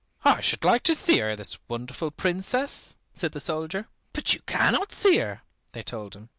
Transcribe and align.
"I 0.25 0.41
should 0.41 0.63
like 0.63 0.81
to 0.85 0.95
see 0.95 1.19
her, 1.19 1.35
this 1.35 1.59
wonderful 1.67 2.09
Princess," 2.09 2.97
said 3.13 3.33
the 3.33 3.39
soldier. 3.39 3.85
"But 4.13 4.33
you 4.33 4.39
cannot 4.47 4.91
see 4.91 5.17
her," 5.19 5.43
they 5.73 5.83
told 5.83 6.15
him. 6.15 6.29